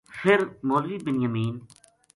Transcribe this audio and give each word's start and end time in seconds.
فر 0.19 0.39
مولوی 0.67 0.97
بنیامین 1.05 1.55